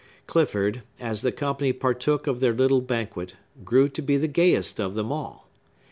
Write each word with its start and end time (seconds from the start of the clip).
Clifford, 0.25 0.81
as 0.99 1.21
the 1.21 1.31
company 1.31 1.71
partook 1.71 2.25
of 2.25 2.39
their 2.39 2.53
little 2.53 2.81
banquet, 2.81 3.35
grew 3.63 3.87
to 3.89 4.01
be 4.01 4.17
the 4.17 4.27
gayest 4.27 4.79
of 4.79 4.95
them 4.95 5.11
all. 5.11 5.47